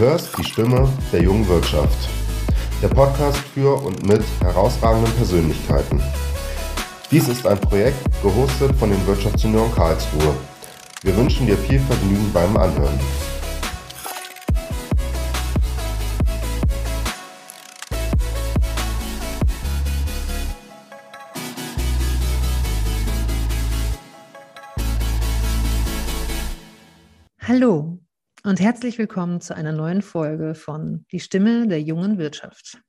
[0.00, 2.08] hörst die Stimme der jungen Wirtschaft.
[2.80, 6.00] Der Podcast für und mit herausragenden Persönlichkeiten.
[7.10, 10.34] Dies ist ein Projekt, gehostet von den Wirtschaftsjunioren Karlsruhe.
[11.02, 12.98] Wir wünschen dir viel Vergnügen beim Anhören.
[27.46, 27.99] Hallo
[28.42, 32.80] und herzlich willkommen zu einer neuen Folge von Die Stimme der jungen Wirtschaft.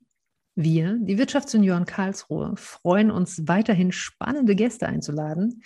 [0.55, 5.61] Wir, die Wirtschaftsjunioren Karlsruhe, freuen uns weiterhin spannende Gäste einzuladen,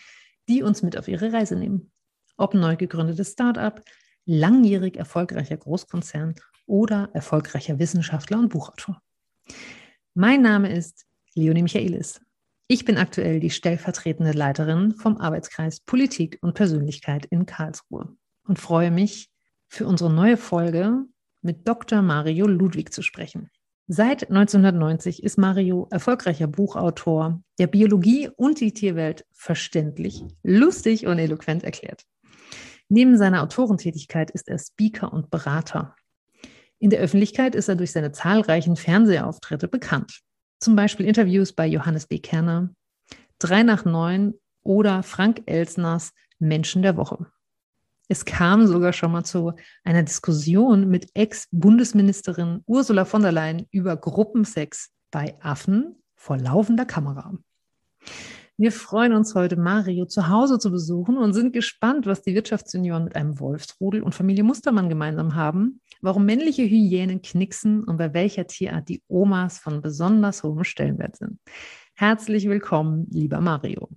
[0.49, 1.91] die uns mit auf ihre Reise nehmen.
[2.37, 3.83] Ob neu gegründetes Start-up,
[4.25, 6.33] langjährig erfolgreicher Großkonzern
[6.65, 9.01] oder erfolgreicher Wissenschaftler und Buchautor.
[10.15, 11.05] Mein Name ist
[11.35, 12.21] Leonie Michaelis.
[12.67, 18.15] Ich bin aktuell die stellvertretende Leiterin vom Arbeitskreis Politik und Persönlichkeit in Karlsruhe
[18.47, 19.29] und freue mich,
[19.75, 21.03] für unsere neue Folge
[21.41, 22.01] mit Dr.
[22.01, 23.49] Mario Ludwig zu sprechen.
[23.87, 31.63] Seit 1990 ist Mario erfolgreicher Buchautor, der Biologie und die Tierwelt verständlich, lustig und eloquent
[31.63, 32.03] erklärt.
[32.89, 35.95] Neben seiner Autorentätigkeit ist er Speaker und Berater.
[36.79, 40.21] In der Öffentlichkeit ist er durch seine zahlreichen Fernsehauftritte bekannt.
[40.59, 42.19] Zum Beispiel Interviews bei Johannes B.
[42.19, 42.73] Kerner,
[43.39, 47.27] Drei nach neun oder Frank Elsners Menschen der Woche.
[48.07, 49.53] Es kam sogar schon mal zu
[49.83, 57.35] einer Diskussion mit Ex-Bundesministerin Ursula von der Leyen über Gruppensex bei Affen vor laufender Kamera.
[58.57, 63.05] Wir freuen uns heute, Mario zu Hause zu besuchen und sind gespannt, was die Wirtschaftsunion
[63.05, 68.45] mit einem Wolfsrudel und Familie Mustermann gemeinsam haben, warum männliche Hyänen knicksen und bei welcher
[68.45, 71.39] Tierart die Omas von besonders hohem Stellenwert sind.
[71.95, 73.89] Herzlich willkommen, lieber Mario.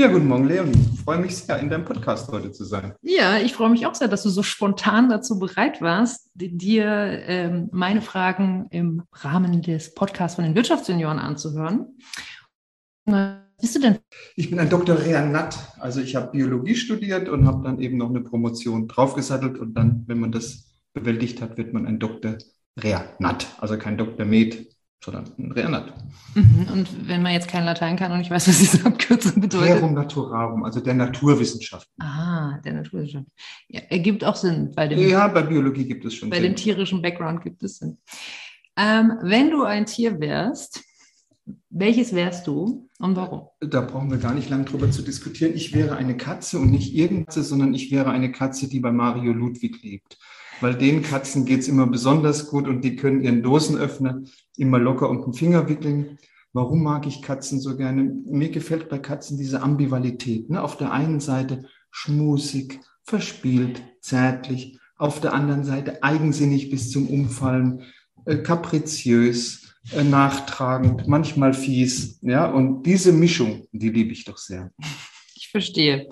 [0.00, 0.78] Ja, guten Morgen, Leonie.
[0.94, 2.94] Ich freue mich sehr, in deinem Podcast heute zu sein.
[3.02, 7.68] Ja, ich freue mich auch sehr, dass du so spontan dazu bereit warst, dir ähm,
[7.72, 11.98] meine Fragen im Rahmen des Podcasts von den Wirtschaftssenioren anzuhören.
[13.06, 13.98] Was bist du denn?
[14.36, 15.00] Ich bin ein Dr.
[15.00, 15.58] Reanat.
[15.80, 20.04] Also ich habe Biologie studiert und habe dann eben noch eine Promotion draufgesattelt und dann,
[20.06, 22.38] wenn man das bewältigt hat, wird man ein Dr.
[22.78, 23.48] Reanat.
[23.58, 24.24] Also kein Dr.
[24.24, 24.64] Med,
[25.04, 25.92] sondern ein Reanat.
[26.34, 26.68] Mhm.
[26.72, 29.76] Und wenn man jetzt kein Latein kann und ich weiß, was diese Abkürzung bedeutet.
[29.76, 31.88] Rerum Naturarum, also der Naturwissenschaft.
[31.98, 33.26] Ah, der Naturwissenschaft.
[33.68, 34.72] Ja, ergibt auch Sinn.
[34.74, 36.50] Bei dem, ja, bei Biologie gibt es schon Bei Sinn.
[36.50, 37.98] dem tierischen Background gibt es Sinn.
[38.76, 40.82] Ähm, wenn du ein Tier wärst,
[41.70, 43.48] welches wärst du und warum?
[43.60, 45.52] Da brauchen wir gar nicht lange drüber zu diskutieren.
[45.54, 49.32] Ich wäre eine Katze und nicht irgendeine, sondern ich wäre eine Katze, die bei Mario
[49.32, 50.18] Ludwig lebt
[50.60, 54.22] weil den Katzen geht es immer besonders gut und die können ihren Dosenöffner
[54.56, 56.18] immer locker um den Finger wickeln.
[56.52, 58.04] Warum mag ich Katzen so gerne?
[58.26, 60.50] Mir gefällt bei Katzen diese Ambivalität.
[60.50, 60.62] Ne?
[60.62, 67.82] Auf der einen Seite schmusig, verspielt, zärtlich, auf der anderen Seite eigensinnig bis zum Umfallen,
[68.24, 72.18] äh, kapriziös, äh, nachtragend, manchmal fies.
[72.22, 74.72] Ja, und diese Mischung, die liebe ich doch sehr.
[75.34, 76.08] Ich verstehe.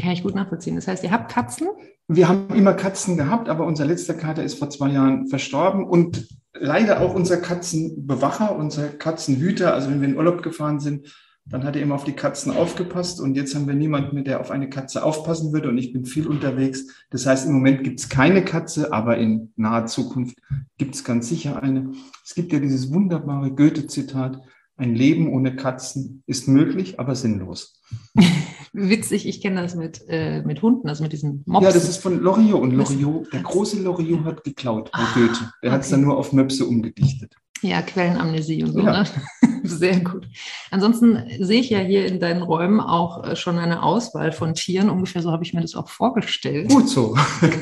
[0.00, 0.76] Kann ich gut nachvollziehen.
[0.76, 1.68] Das heißt, ihr habt Katzen?
[2.08, 6.28] Wir haben immer Katzen gehabt, aber unser letzter Kater ist vor zwei Jahren verstorben und
[6.52, 9.74] leider auch unser Katzenbewacher, unser Katzenhüter.
[9.74, 11.14] Also wenn wir in Urlaub gefahren sind,
[11.46, 14.40] dann hat er immer auf die Katzen aufgepasst und jetzt haben wir niemanden mehr, der
[14.40, 16.86] auf eine Katze aufpassen würde und ich bin viel unterwegs.
[17.10, 20.38] Das heißt, im Moment gibt es keine Katze, aber in naher Zukunft
[20.78, 21.92] gibt es ganz sicher eine.
[22.24, 24.40] Es gibt ja dieses wunderbare Goethe-Zitat,
[24.76, 27.80] ein Leben ohne Katzen ist möglich, aber sinnlos.
[28.76, 31.64] Witzig, ich kenne das mit, äh, mit Hunden, also mit diesen Mops.
[31.64, 35.52] Ja, das ist von Loriot und Loriot, der große Loriot hat geklaut bei ah, Goethe.
[35.62, 35.70] Der okay.
[35.70, 37.36] hat es dann nur auf Möpse umgedichtet.
[37.62, 38.80] Ja, Quellenamnesie und so.
[38.80, 39.04] Ja.
[39.04, 39.08] Ne?
[39.62, 40.26] Sehr gut.
[40.72, 44.90] Ansonsten sehe ich ja hier in deinen Räumen auch äh, schon eine Auswahl von Tieren.
[44.90, 46.68] Ungefähr so habe ich mir das auch vorgestellt.
[46.68, 47.16] Gut so.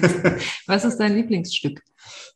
[0.66, 1.82] Was ist dein Lieblingsstück?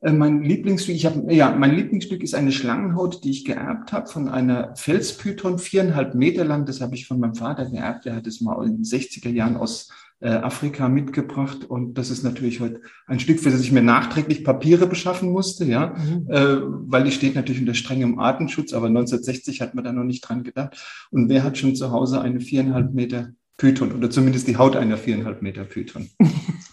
[0.01, 4.07] Äh, mein Lieblingsstück, ich habe, ja, mein Lieblingsstück ist eine Schlangenhaut, die ich geerbt habe
[4.07, 6.67] von einer Felspython, viereinhalb Meter lang.
[6.67, 8.05] Das habe ich von meinem Vater geerbt.
[8.05, 9.89] Der hat es mal in den 60er Jahren aus
[10.21, 11.65] äh, Afrika mitgebracht.
[11.65, 15.65] Und das ist natürlich heute ein Stück, für das ich mir nachträglich Papiere beschaffen musste,
[15.65, 16.27] ja, mhm.
[16.31, 16.57] äh,
[16.91, 18.73] weil die steht natürlich unter strengem Artenschutz.
[18.73, 20.77] Aber 1960 hat man da noch nicht dran gedacht.
[21.11, 24.97] Und wer hat schon zu Hause eine viereinhalb Meter Python oder zumindest die Haut einer
[24.97, 26.09] viereinhalb Meter Python?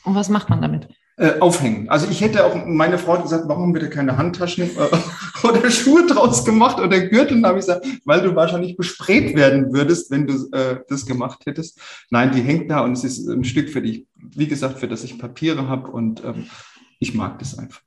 [0.06, 0.90] Und was macht man damit?
[1.18, 1.90] Äh, aufhängen.
[1.90, 6.08] Also ich hätte auch, meine Frau hat gesagt, warum da keine Handtaschen äh, oder Schuhe
[6.08, 7.38] draus gemacht oder Gürtel?
[7.38, 11.46] Und habe ich gesagt, weil du wahrscheinlich besprayt werden würdest, wenn du äh, das gemacht
[11.46, 11.80] hättest.
[12.10, 15.04] Nein, die hängt da und es ist ein Stück für dich, wie gesagt, für das
[15.04, 16.48] ich Papiere habe und ähm,
[17.00, 17.82] ich mag das einfach.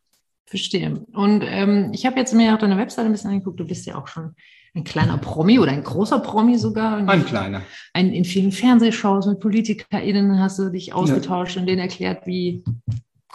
[0.45, 1.05] Verstehe.
[1.13, 3.59] Und ähm, ich habe jetzt mir auch deine Webseite ein bisschen angeguckt.
[3.59, 4.37] Du bist ja auch schon
[4.77, 6.99] ein kleiner Promi oder ein großer Promi sogar.
[7.09, 7.63] Ein kleiner.
[7.93, 11.63] Ein, in vielen Fernsehshows mit PolitikerInnen hast du dich ausgetauscht ja.
[11.63, 12.63] und denen erklärt, wie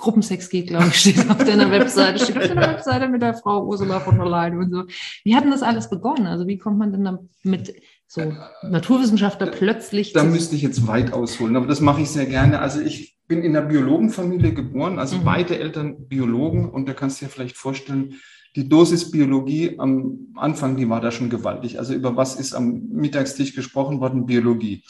[0.01, 2.23] Gruppensex geht, glaube ich, steht auf deiner Webseite.
[2.23, 4.83] Steht auf deiner Webseite mit der Frau Ursula von der Leyen und so.
[5.23, 6.27] Wie hat denn das alles begonnen?
[6.27, 7.03] Also wie kommt man denn
[7.43, 7.73] damit
[8.07, 8.21] so
[8.63, 10.11] Naturwissenschaftler plötzlich?
[10.11, 12.59] Da müsste ich jetzt weit ausholen, aber das mache ich sehr gerne.
[12.59, 15.23] Also ich bin in einer Biologenfamilie geboren, also mhm.
[15.23, 18.15] beide Eltern Biologen und da kannst du dir vielleicht vorstellen,
[18.57, 21.79] die Dosis Biologie am Anfang, die war da schon gewaltig.
[21.79, 24.25] Also über was ist am Mittagstisch gesprochen worden?
[24.25, 24.83] Biologie.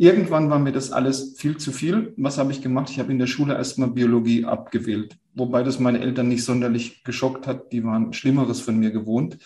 [0.00, 2.14] Irgendwann war mir das alles viel zu viel.
[2.16, 2.88] Was habe ich gemacht?
[2.88, 7.48] Ich habe in der Schule erstmal Biologie abgewählt, wobei das meine Eltern nicht sonderlich geschockt
[7.48, 7.72] hat.
[7.72, 9.38] Die waren Schlimmeres von mir gewohnt.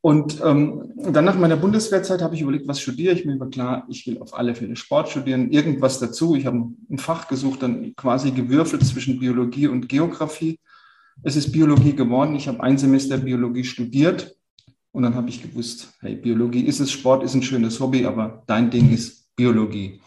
[0.00, 3.26] Und ähm, dann nach meiner Bundeswehrzeit habe ich überlegt, was studiere ich.
[3.26, 6.34] Mir war klar, ich will auf alle Fälle Sport studieren, irgendwas dazu.
[6.34, 10.58] Ich habe ein Fach gesucht, dann quasi gewürfelt zwischen Biologie und Geografie.
[11.22, 12.34] Es ist Biologie geworden.
[12.34, 14.36] Ich habe ein Semester Biologie studiert
[14.92, 18.42] und dann habe ich gewusst, hey, Biologie ist es, Sport ist ein schönes Hobby, aber
[18.46, 20.00] dein Ding ist Biologie.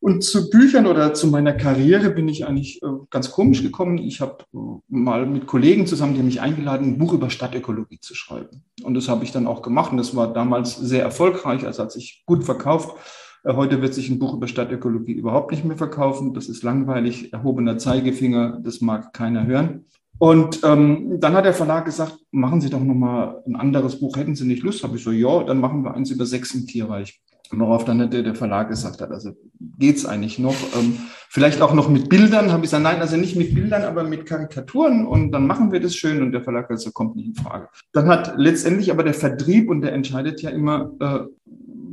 [0.00, 3.98] Und zu Büchern oder zu meiner Karriere bin ich eigentlich äh, ganz komisch gekommen.
[3.98, 4.56] Ich habe äh,
[4.88, 8.64] mal mit Kollegen zusammen, die mich eingeladen, ein Buch über Stadtökologie zu schreiben.
[8.82, 9.92] Und das habe ich dann auch gemacht.
[9.92, 12.96] Und das war damals sehr erfolgreich, also hat sich gut verkauft.
[13.44, 16.34] Äh, heute wird sich ein Buch über Stadtökologie überhaupt nicht mehr verkaufen.
[16.34, 19.84] Das ist langweilig, erhobener Zeigefinger, das mag keiner hören.
[20.18, 24.16] Und ähm, dann hat der Verlag gesagt, machen Sie doch nochmal ein anderes Buch.
[24.16, 24.82] Hätten Sie nicht Lust?
[24.82, 27.20] Habe ich so, ja, dann machen wir eins über Sex im Tierreich.
[27.54, 29.32] Worauf dann der, der Verlag gesagt hat, also
[29.78, 30.56] geht's eigentlich noch?
[30.78, 32.50] Ähm, vielleicht auch noch mit Bildern.
[32.50, 35.80] Habe ich gesagt, nein, also nicht mit Bildern, aber mit Karikaturen und dann machen wir
[35.80, 36.22] das schön.
[36.22, 37.68] Und der Verlag gesagt, kommt nicht in Frage.
[37.92, 41.20] Dann hat letztendlich aber der Vertrieb und der entscheidet ja immer, äh,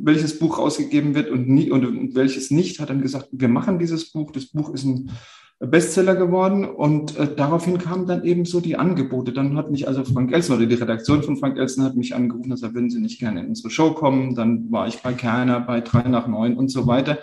[0.01, 3.79] welches Buch ausgegeben wird und, nie, und, und welches nicht, hat dann gesagt, wir machen
[3.79, 4.31] dieses Buch.
[4.31, 5.11] Das Buch ist ein
[5.59, 9.33] Bestseller geworden und äh, daraufhin kamen dann eben so die Angebote.
[9.33, 12.49] Dann hat mich also Frank Elsen oder die Redaktion von Frank Elsen hat mich angerufen,
[12.49, 14.35] dass er würden Sie nicht gerne in unsere Show kommen.
[14.35, 17.19] Dann war ich bei Kerner, bei drei nach neun und so weiter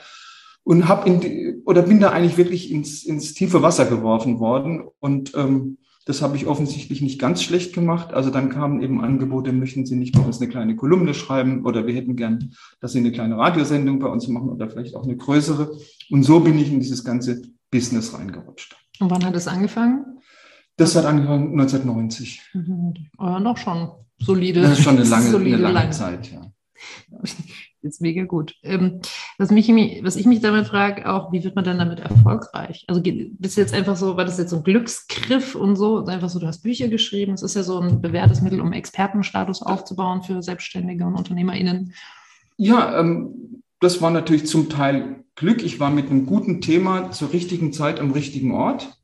[0.66, 4.82] und habe in die, oder bin da eigentlich wirklich ins, ins tiefe Wasser geworfen worden
[4.98, 8.12] und ähm, das habe ich offensichtlich nicht ganz schlecht gemacht.
[8.12, 11.86] Also dann kamen eben Angebote, möchten Sie nicht bei uns eine kleine Kolumne schreiben oder
[11.86, 15.16] wir hätten gern, dass Sie eine kleine Radiosendung bei uns machen oder vielleicht auch eine
[15.16, 15.76] größere.
[16.10, 17.42] Und so bin ich in dieses ganze
[17.76, 18.74] Business reingerutscht.
[19.00, 20.20] Und wann hat es angefangen?
[20.78, 22.40] Das hat angefangen 1990.
[22.54, 22.94] Mhm.
[23.18, 24.62] Aber noch schon solide.
[24.62, 26.40] Das ist schon eine lange, solide, eine lange, lange Zeit, ja.
[27.82, 28.54] Jetzt mega gut.
[28.62, 29.00] Ähm,
[29.38, 29.68] was, mich,
[30.02, 32.84] was ich mich damit frage, auch, wie wird man dann damit erfolgreich?
[32.88, 36.04] Also bist du jetzt einfach so, war das jetzt so ein Glücksgriff und so?
[36.06, 37.34] Einfach so, du hast Bücher geschrieben.
[37.34, 41.94] Es ist ja so ein bewährtes Mittel, um Expertenstatus aufzubauen für Selbstständige und UnternehmerInnen.
[42.56, 45.62] Ja, ähm, das war natürlich zum Teil Glück.
[45.62, 48.98] Ich war mit einem guten Thema zur richtigen Zeit am richtigen Ort.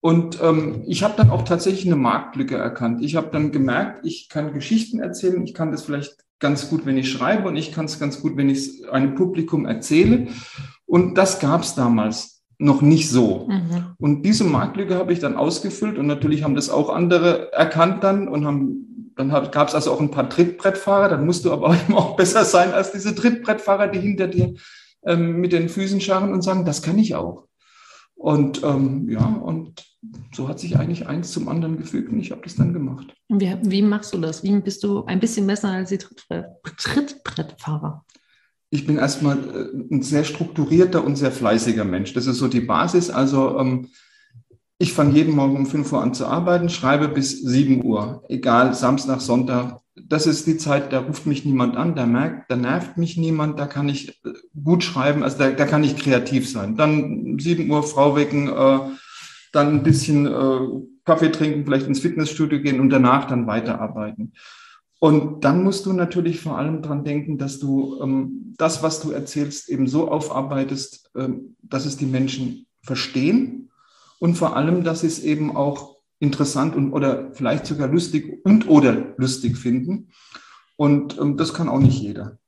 [0.00, 3.02] Und ähm, ich habe dann auch tatsächlich eine Marktlücke erkannt.
[3.02, 6.96] Ich habe dann gemerkt, ich kann Geschichten erzählen, ich kann das vielleicht ganz gut, wenn
[6.96, 10.28] ich schreibe und ich kann es ganz gut, wenn ich es einem Publikum erzähle.
[10.86, 13.46] Und das gab es damals noch nicht so.
[13.48, 13.94] Mhm.
[13.98, 18.26] Und diese Marktlücke habe ich dann ausgefüllt und natürlich haben das auch andere erkannt dann
[18.26, 18.86] und haben
[19.16, 22.72] dann gab es also auch ein paar Trittbrettfahrer, dann musst du aber auch besser sein
[22.72, 24.54] als diese Trittbrettfahrer, die hinter dir
[25.04, 27.46] ähm, mit den Füßen scharren und sagen, das kann ich auch.
[28.14, 29.86] Und ähm, ja, und
[30.34, 33.14] so hat sich eigentlich eins zum anderen gefügt und ich habe das dann gemacht.
[33.28, 34.42] Wie, wie, machst du das?
[34.42, 38.04] Wie bist du ein bisschen besser als die Trittbrettfahrer?
[38.68, 42.12] Ich bin erstmal äh, ein sehr strukturierter und sehr fleißiger Mensch.
[42.12, 43.08] Das ist so die Basis.
[43.08, 43.88] Also ähm,
[44.80, 48.72] ich fange jeden Morgen um 5 Uhr an zu arbeiten, schreibe bis 7 Uhr, egal
[48.72, 52.96] Samstag, Sonntag, das ist die Zeit, da ruft mich niemand an, da merkt, da nervt
[52.96, 54.32] mich niemand, da kann ich äh,
[54.64, 56.76] gut schreiben, also da, da kann ich kreativ sein.
[56.76, 58.78] Dann 7 Uhr Frau wecken, äh,
[59.52, 60.60] dann ein bisschen äh,
[61.04, 64.32] Kaffee trinken, vielleicht ins Fitnessstudio gehen und danach dann weiterarbeiten.
[64.98, 69.10] Und dann musst du natürlich vor allem dran denken, dass du ähm, das, was du
[69.10, 73.59] erzählst, eben so aufarbeitest, ähm, dass es die Menschen verstehen
[74.20, 79.14] und vor allem, dass es eben auch interessant und oder vielleicht sogar lustig und oder
[79.16, 80.10] lustig finden.
[80.76, 82.38] Und ähm, das kann auch nicht jeder.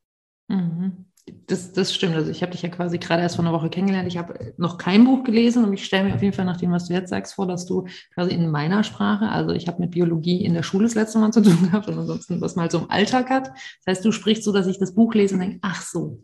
[0.49, 1.07] Mhm.
[1.47, 2.17] Das, das stimmt.
[2.17, 4.09] Also ich habe dich ja quasi gerade erst vor einer Woche kennengelernt.
[4.09, 6.73] Ich habe noch kein Buch gelesen und ich stelle mir auf jeden Fall nach dem,
[6.73, 9.93] was du jetzt sagst, vor, dass du quasi in meiner Sprache, also ich habe mit
[9.93, 12.81] Biologie in der Schule das letzte Mal zu tun gehabt und ansonsten was mal so
[12.81, 13.49] im Alltag hat.
[13.49, 16.19] Das heißt, du sprichst so, dass ich das Buch lese und denke, ach so,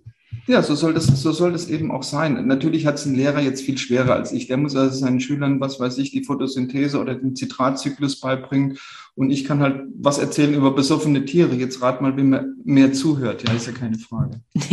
[0.48, 2.46] ja, so soll das, so soll das eben auch sein.
[2.46, 4.46] Natürlich hat es ein Lehrer jetzt viel schwerer als ich.
[4.46, 8.78] Der muss also seinen Schülern, was weiß ich, die Photosynthese oder den Zitratzyklus beibringen.
[9.14, 11.54] Und ich kann halt was erzählen über besoffene Tiere.
[11.54, 13.46] Jetzt rat mal, wem mehr zuhört.
[13.46, 14.40] Ja, ist ja keine Frage.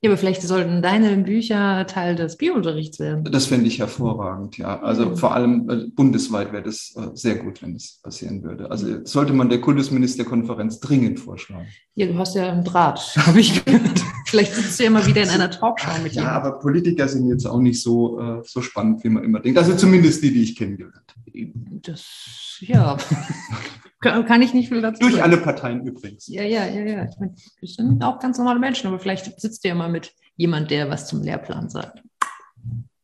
[0.00, 3.24] Ja, aber vielleicht sollten deine Bücher Teil des Biounterrichts werden.
[3.24, 4.80] Das fände ich hervorragend, ja.
[4.80, 5.16] Also mhm.
[5.16, 8.70] vor allem äh, bundesweit wäre das äh, sehr gut, wenn das passieren würde.
[8.70, 11.66] Also sollte man der Kultusministerkonferenz dringend vorschlagen.
[11.96, 14.04] Ja, du hast ja einen Draht, habe ich gehört.
[14.28, 17.46] Vielleicht sitzt du ja mal wieder in einer Talkshow mit Ja, aber Politiker sind jetzt
[17.46, 19.58] auch nicht so, äh, so spannend, wie man immer denkt.
[19.58, 21.52] Also zumindest die, die ich kennengelernt habe.
[21.82, 22.98] Das, ja.
[24.00, 26.28] Kann ich nicht viel dazu Durch alle Parteien übrigens.
[26.28, 27.04] Ja, ja, ja, ja.
[27.04, 30.12] Ich meine, wir sind auch ganz normale Menschen, aber vielleicht sitzt du ja mal mit
[30.36, 32.02] jemand, der was zum Lehrplan sagt.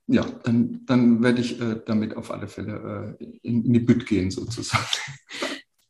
[0.07, 4.07] Ja, dann, dann werde ich äh, damit auf alle Fälle äh, in, in die Bütt
[4.07, 4.85] gehen, sozusagen.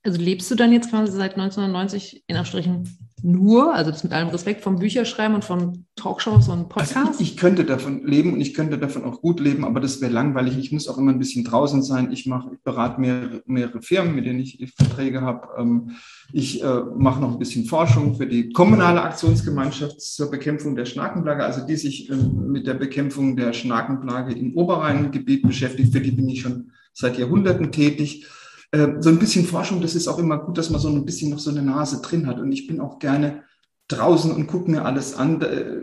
[0.05, 4.29] Also lebst du dann jetzt quasi seit 1990 in Abstrichen nur, also das mit allem
[4.29, 6.95] Respekt vom Bücherschreiben und von Talkshows und Podcasts?
[6.95, 10.13] Also ich, könnte davon leben und ich könnte davon auch gut leben, aber das wäre
[10.13, 10.59] langweilig.
[10.59, 12.13] Ich muss auch immer ein bisschen draußen sein.
[12.13, 15.49] Ich mache, ich berate mehrere, mehrere Firmen, mit denen ich Verträge habe.
[15.59, 15.93] Ähm,
[16.33, 21.45] ich äh, mache noch ein bisschen Forschung für die kommunale Aktionsgemeinschaft zur Bekämpfung der Schnakenplage,
[21.45, 25.93] also die sich äh, mit der Bekämpfung der Schnakenplage im Oberrheingebiet beschäftigt.
[25.95, 28.27] Für die bin ich schon seit Jahrhunderten tätig.
[28.75, 31.31] Äh, so ein bisschen Forschung, das ist auch immer gut, dass man so ein bisschen
[31.31, 32.41] noch so eine Nase drin hat.
[32.41, 33.45] Und ich bin auch gerne
[33.87, 35.41] draußen und gucke mir alles an.
[35.43, 35.77] Äh,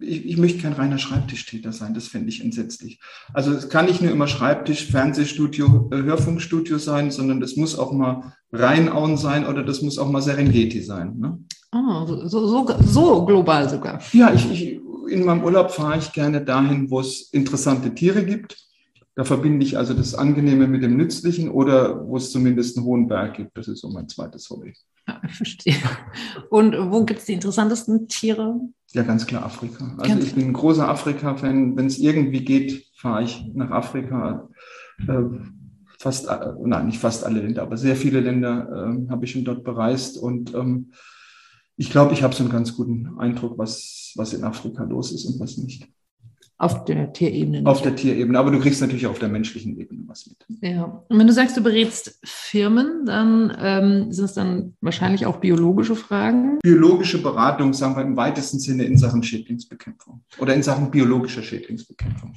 [0.00, 3.00] ich, ich, möchte kein reiner Schreibtischtäter sein, das fände ich entsetzlich.
[3.34, 7.92] Also es kann nicht nur immer Schreibtisch, Fernsehstudio, äh, Hörfunkstudio sein, sondern das muss auch
[7.92, 11.18] mal Rheinauen sein oder das muss auch mal Serengeti sein.
[11.18, 11.38] Ne?
[11.72, 14.00] Oh, so, so, so global sogar.
[14.12, 18.67] Ja, ich, ich, in meinem Urlaub fahre ich gerne dahin, wo es interessante Tiere gibt
[19.18, 23.08] da verbinde ich also das Angenehme mit dem Nützlichen oder wo es zumindest einen hohen
[23.08, 23.58] Berg gibt.
[23.58, 24.74] Das ist so mein zweites Hobby.
[25.08, 25.74] Ja, ich verstehe.
[26.50, 28.60] Und wo gibt es die interessantesten Tiere?
[28.92, 29.92] Ja, ganz klar Afrika.
[29.98, 31.76] Also ganz ich bin ein großer Afrika-Fan.
[31.76, 34.48] Wenn es irgendwie geht, fahre ich nach Afrika.
[35.08, 35.22] Äh,
[35.98, 39.44] fast, äh, nein, nicht fast alle Länder, aber sehr viele Länder äh, habe ich schon
[39.44, 40.16] dort bereist.
[40.16, 40.92] Und ähm,
[41.74, 45.24] ich glaube, ich habe so einen ganz guten Eindruck, was, was in Afrika los ist
[45.24, 45.88] und was nicht.
[46.60, 47.70] Auf der Tierebene.
[47.70, 50.44] Auf der Tierebene, aber du kriegst natürlich auf der menschlichen Ebene was mit.
[50.60, 55.36] Ja, und wenn du sagst, du berätst Firmen, dann ähm, sind es dann wahrscheinlich auch
[55.36, 56.58] biologische Fragen?
[56.58, 62.34] Biologische Beratung, sagen wir im weitesten Sinne in Sachen Schädlingsbekämpfung oder in Sachen biologischer Schädlingsbekämpfung.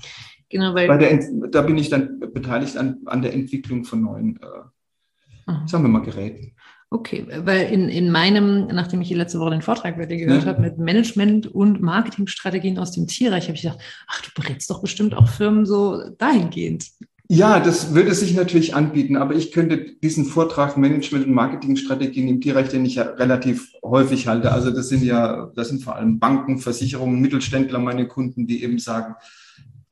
[0.50, 0.98] Genau, weil.
[1.00, 5.90] Der, da bin ich dann beteiligt an, an der Entwicklung von neuen, äh, sagen wir
[5.90, 6.52] mal, Geräten.
[6.94, 10.44] Okay, weil in, in meinem, nachdem ich die letzte Woche den Vortrag bei dir gehört
[10.44, 10.50] ja.
[10.50, 14.82] habe mit Management und Marketingstrategien aus dem Tierreich, habe ich gedacht, ach, du berätst doch
[14.82, 16.88] bestimmt auch Firmen so dahingehend.
[17.30, 22.42] Ja, das würde sich natürlich anbieten, aber ich könnte diesen Vortrag Management und Marketingstrategien im
[22.42, 26.20] Tierreich, den ich ja relativ häufig halte, also das sind ja, das sind vor allem
[26.20, 29.16] Banken, Versicherungen, Mittelständler meine Kunden, die eben sagen,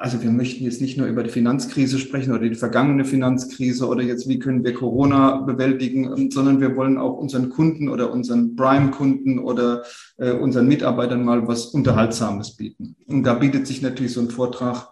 [0.02, 4.02] also wir möchten jetzt nicht nur über die Finanzkrise sprechen oder die vergangene Finanzkrise oder
[4.02, 9.40] jetzt, wie können wir Corona bewältigen, sondern wir wollen auch unseren Kunden oder unseren Prime-Kunden
[9.40, 9.84] oder
[10.18, 12.96] äh, unseren Mitarbeitern mal was Unterhaltsames bieten.
[13.08, 14.88] Und da bietet sich natürlich so ein Vortrag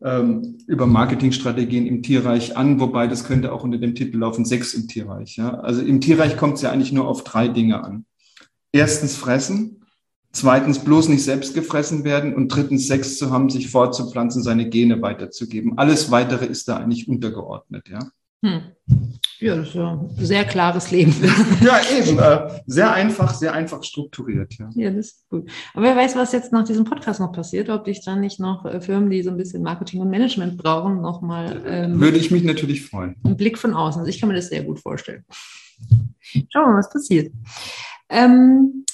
[0.00, 4.72] ähm, über Marketingstrategien im Tierreich an, wobei das könnte auch unter dem Titel laufen, sechs
[4.74, 5.36] im Tierreich.
[5.36, 5.54] Ja?
[5.60, 8.04] Also im Tierreich kommt es ja eigentlich nur auf drei Dinge an.
[8.70, 9.83] Erstens fressen,
[10.34, 15.00] Zweitens bloß nicht selbst gefressen werden und drittens Sex zu haben, sich fortzupflanzen, seine Gene
[15.00, 15.78] weiterzugeben.
[15.78, 18.00] Alles weitere ist da eigentlich untergeordnet, ja.
[18.44, 18.62] Hm.
[19.38, 21.14] Ja, das ist ja ein sehr klares Leben.
[21.62, 22.18] ja, eben.
[22.18, 24.68] Äh, sehr einfach, sehr einfach strukturiert, ja.
[24.74, 25.48] Ja, das ist gut.
[25.72, 28.64] Aber wer weiß, was jetzt nach diesem Podcast noch passiert, ob dich dann nicht noch
[28.64, 31.62] äh, Firmen, die so ein bisschen Marketing und Management brauchen, nochmal.
[31.64, 33.14] Ähm, Würde ich mich natürlich freuen.
[33.22, 34.00] Ein Blick von außen.
[34.00, 35.24] Also ich kann mir das sehr gut vorstellen.
[36.20, 37.32] Schauen wir mal, was passiert.
[38.08, 38.84] Ähm,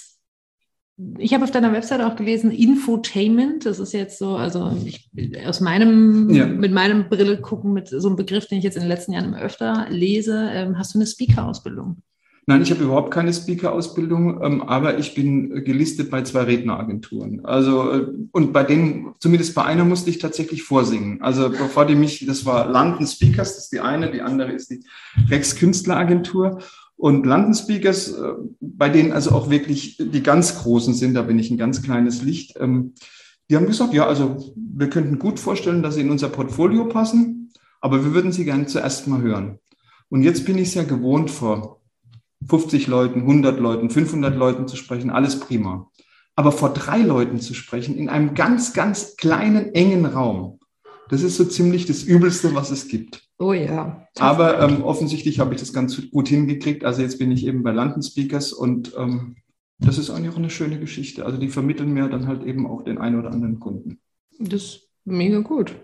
[1.19, 3.67] ich habe auf deiner Website auch gelesen, Infotainment.
[3.67, 5.11] Das ist jetzt so, also ich,
[5.47, 6.47] aus meinem, ja.
[6.47, 9.27] mit meinem Brille gucken, mit so einem Begriff, den ich jetzt in den letzten Jahren
[9.27, 10.51] immer öfter lese.
[10.53, 12.03] Ähm, hast du eine Speaker-Ausbildung?
[12.47, 17.45] Nein, ich habe überhaupt keine Speaker-Ausbildung, ähm, aber ich bin gelistet bei zwei Redneragenturen.
[17.45, 21.23] Also, äh, und bei denen, zumindest bei einer musste ich tatsächlich vorsingen.
[21.23, 24.71] Also, bevor die mich, das war London Speakers, das ist die eine, die andere ist
[24.71, 24.81] die
[25.29, 26.59] Rex Künstleragentur.
[27.01, 31.39] Und London Speakers, äh, bei denen also auch wirklich die ganz Großen sind, da bin
[31.39, 32.93] ich ein ganz kleines Licht, ähm,
[33.49, 37.53] die haben gesagt, ja, also wir könnten gut vorstellen, dass sie in unser Portfolio passen,
[37.81, 39.59] aber wir würden sie gerne zuerst mal hören.
[40.11, 41.81] Und jetzt bin ich es ja gewohnt, vor
[42.47, 45.91] 50 Leuten, 100 Leuten, 500 Leuten zu sprechen, alles prima.
[46.37, 50.60] Aber vor drei Leuten zu sprechen, in einem ganz, ganz kleinen, engen Raum,
[51.11, 53.23] das ist so ziemlich das Übelste, was es gibt.
[53.39, 54.07] Oh ja.
[54.19, 56.85] Aber ähm, offensichtlich habe ich das ganz gut hingekriegt.
[56.85, 59.37] Also jetzt bin ich eben bei London Speakers und ähm,
[59.81, 61.27] das ist eigentlich auch eine schöne Geschichte.
[61.27, 63.99] Also die vermitteln mir dann halt eben auch den einen oder anderen Kunden.
[64.39, 65.75] Das ist mega gut.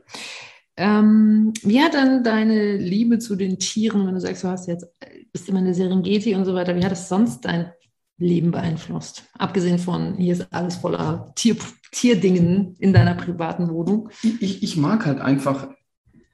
[0.76, 4.86] Ähm, wie hat dann deine Liebe zu den Tieren, wenn du sagst, du hast jetzt,
[5.32, 7.72] bist immer eine Serengeti und so weiter, wie hat das sonst dein
[8.18, 9.24] Leben beeinflusst?
[9.38, 11.56] Abgesehen von, hier ist alles voller Tier,
[11.92, 14.10] Tierdingen in deiner privaten Wohnung?
[14.40, 15.68] Ich, ich mag halt einfach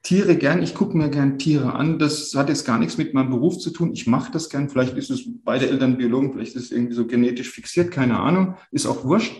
[0.03, 0.61] Tiere gern.
[0.61, 1.97] Ich gucke mir gern Tiere an.
[1.97, 3.93] Das hat jetzt gar nichts mit meinem Beruf zu tun.
[3.93, 4.69] Ich mache das gern.
[4.69, 8.55] Vielleicht ist es beide Eltern Biologen, vielleicht ist es irgendwie so genetisch fixiert, keine Ahnung.
[8.71, 9.33] Ist auch wurscht.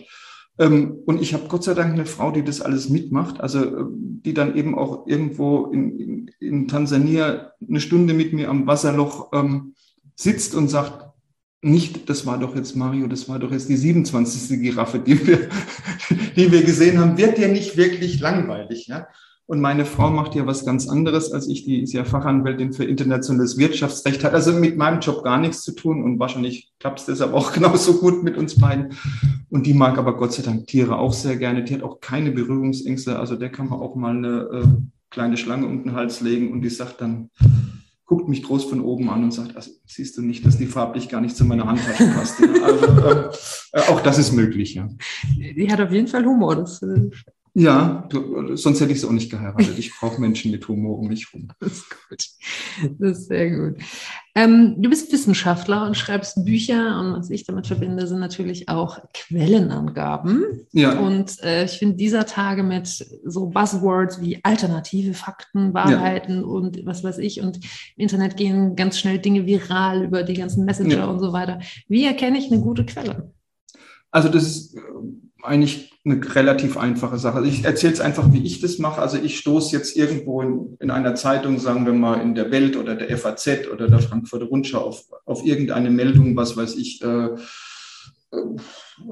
[0.58, 3.84] Ähm, und ich habe Gott sei Dank eine Frau, die das alles mitmacht, also äh,
[3.90, 9.32] die dann eben auch irgendwo in, in, in Tansania eine Stunde mit mir am Wasserloch
[9.32, 9.74] ähm,
[10.14, 11.12] sitzt und sagt,
[11.64, 14.60] nicht, das war doch jetzt Mario, das war doch jetzt die 27.
[14.60, 15.48] Giraffe, die wir,
[16.36, 18.86] die wir gesehen haben, wird dir nicht wirklich langweilig.
[18.86, 19.08] Ja?
[19.46, 22.84] Und meine Frau macht ja was ganz anderes als ich, die ist ja Fachanwältin für
[22.84, 27.06] internationales Wirtschaftsrecht, hat also mit meinem Job gar nichts zu tun und wahrscheinlich klappt es
[27.06, 28.94] deshalb auch genauso gut mit uns beiden.
[29.50, 31.62] Und die mag aber Gott sei Dank Tiere auch sehr gerne.
[31.62, 33.18] Die hat auch keine Berührungsängste.
[33.18, 34.66] Also der kann man auch mal eine äh,
[35.10, 37.30] kleine Schlange um den Hals legen und die sagt dann,
[38.06, 41.08] guckt mich groß von oben an und sagt, also siehst du nicht, dass die farblich
[41.08, 42.38] gar nicht zu meiner Handtasche passt.
[42.62, 43.30] Also äh,
[43.72, 44.88] äh, auch das ist möglich, ja.
[45.36, 46.56] Die hat auf jeden Fall Humor.
[46.56, 47.10] Das, äh,
[47.56, 49.78] ja, du, sonst hätte ich es auch nicht geheiratet.
[49.78, 51.48] Ich brauche Menschen mit Humor um mich rum.
[51.60, 52.24] Das ist gut.
[52.98, 53.76] Das ist sehr gut.
[54.34, 58.98] Ähm, du bist Wissenschaftler und schreibst Bücher und was ich damit verbinde, sind natürlich auch
[59.12, 60.66] Quellenangaben.
[60.72, 60.98] Ja.
[60.98, 62.88] Und äh, ich finde dieser Tage mit
[63.24, 66.46] so Buzzwords wie alternative Fakten, Wahrheiten ja.
[66.46, 67.58] und was weiß ich und
[67.96, 71.06] im Internet gehen ganz schnell Dinge viral über die ganzen Messenger ja.
[71.06, 71.60] und so weiter.
[71.86, 73.32] Wie erkenne ich eine gute Quelle?
[74.10, 74.76] Also das ist
[75.44, 77.46] eigentlich eine relativ einfache Sache.
[77.46, 79.00] Ich erzähle es einfach, wie ich das mache.
[79.00, 82.76] Also ich stoße jetzt irgendwo in, in, einer Zeitung, sagen wir mal in der Welt
[82.76, 87.30] oder der FAZ oder der Frankfurter Rundschau auf, auf irgendeine Meldung, was weiß ich, äh,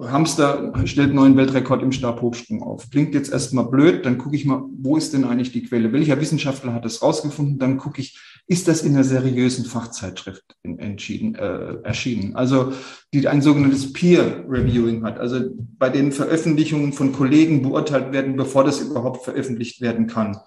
[0.01, 2.89] Hamster stellt neuen Weltrekord im Stabhochsprung auf.
[2.91, 5.93] Klingt jetzt erstmal blöd, dann gucke ich mal, wo ist denn eigentlich die Quelle?
[5.93, 7.59] Welcher Wissenschaftler hat das rausgefunden?
[7.59, 12.37] Dann gucke ich, ist das in einer seriösen Fachzeitschrift entschieden, äh, erschienen?
[12.37, 12.73] Also
[13.13, 15.41] die ein sogenanntes Peer Reviewing hat, also
[15.79, 20.39] bei den Veröffentlichungen von Kollegen beurteilt werden, bevor das überhaupt veröffentlicht werden kann.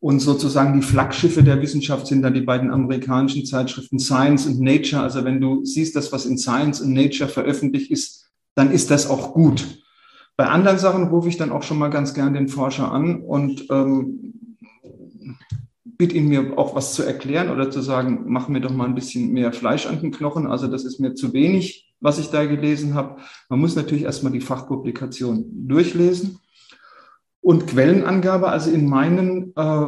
[0.00, 5.02] Und sozusagen die Flaggschiffe der Wissenschaft sind dann die beiden amerikanischen Zeitschriften Science und Nature.
[5.02, 9.10] Also wenn du siehst, dass was in Science und Nature veröffentlicht ist, dann ist das
[9.10, 9.82] auch gut.
[10.36, 13.66] Bei anderen Sachen rufe ich dann auch schon mal ganz gern den Forscher an und
[13.70, 14.28] ähm,
[15.82, 18.94] bitte ihn mir auch was zu erklären oder zu sagen, mach mir doch mal ein
[18.94, 20.46] bisschen mehr Fleisch an den Knochen.
[20.46, 23.20] Also das ist mir zu wenig, was ich da gelesen habe.
[23.48, 26.38] Man muss natürlich erstmal die Fachpublikation durchlesen.
[27.40, 29.86] Und Quellenangabe, also in meinen äh,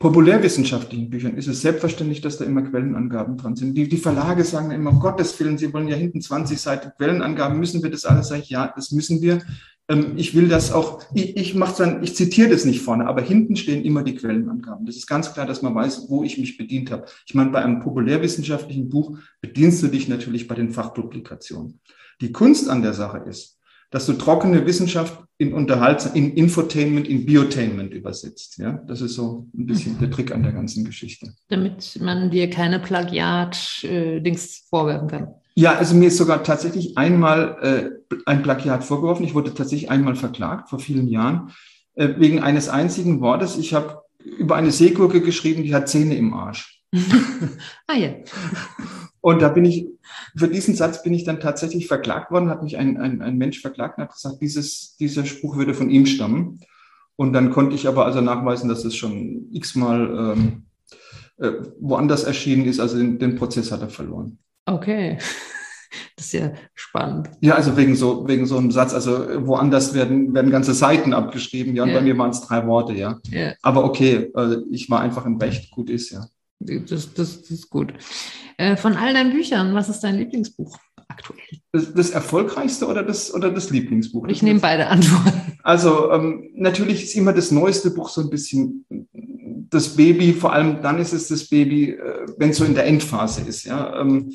[0.00, 3.74] populärwissenschaftlichen Büchern ist es selbstverständlich, dass da immer Quellenangaben dran sind.
[3.74, 7.58] Die, die Verlage sagen immer, um Gottes Willen, sie wollen ja hinten 20 Seiten Quellenangaben,
[7.58, 8.28] müssen wir das alles?
[8.28, 9.42] Sag ich, ja, das müssen wir.
[9.90, 13.20] Ähm, ich will das auch, ich, ich mache dann, ich zitiere das nicht vorne, aber
[13.20, 14.86] hinten stehen immer die Quellenangaben.
[14.86, 17.04] Das ist ganz klar, dass man weiß, wo ich mich bedient habe.
[17.26, 21.80] Ich meine, bei einem populärwissenschaftlichen Buch bedienst du dich natürlich bei den Fachpublikationen.
[22.22, 23.59] Die Kunst an der Sache ist,
[23.90, 28.58] dass du trockene Wissenschaft in Unterhalt, in Infotainment, in Biotainment übersetzt.
[28.58, 31.32] Ja, das ist so ein bisschen der Trick an der ganzen Geschichte.
[31.48, 35.28] Damit man dir keine Plagiat-Dings äh, vorwerfen kann.
[35.54, 39.24] Ja, also mir ist sogar tatsächlich einmal äh, ein Plagiat vorgeworfen.
[39.24, 41.52] Ich wurde tatsächlich einmal verklagt vor vielen Jahren
[41.94, 43.56] äh, wegen eines einzigen Wortes.
[43.56, 46.82] Ich habe über eine Seegurke geschrieben, die hat Zähne im Arsch.
[47.86, 48.10] ah ja.
[49.20, 49.86] Und da bin ich,
[50.36, 53.60] für diesen Satz bin ich dann tatsächlich verklagt worden, hat mich ein, ein, ein Mensch
[53.60, 56.60] verklagt und hat gesagt, dieses, dieser Spruch würde von ihm stammen.
[57.16, 60.62] Und dann konnte ich aber also nachweisen, dass es schon x-mal ähm,
[61.36, 62.80] äh, woanders erschienen ist.
[62.80, 64.38] Also den, den Prozess hat er verloren.
[64.66, 65.18] Okay.
[66.14, 67.30] Das ist ja spannend.
[67.40, 71.74] Ja, also wegen so, wegen so einem Satz, also woanders werden, werden ganze Seiten abgeschrieben,
[71.74, 71.96] ja, und ja.
[71.96, 73.18] bei mir waren es drei Worte, ja.
[73.30, 73.54] ja.
[73.62, 76.26] Aber okay, äh, ich war einfach im Recht, gut ist, ja.
[76.60, 77.92] Das, das, das ist gut.
[78.58, 81.40] Äh, von all deinen Büchern, was ist dein Lieblingsbuch aktuell?
[81.72, 84.28] Das, das erfolgreichste oder das, oder das Lieblingsbuch?
[84.28, 85.58] Ich nehme beide Antworten.
[85.62, 88.86] Also ähm, natürlich ist immer das neueste Buch so ein bisschen
[89.70, 92.86] das Baby, vor allem dann ist es das Baby, äh, wenn es so in der
[92.86, 93.64] Endphase ist.
[93.64, 94.00] Ja.
[94.00, 94.32] Ähm,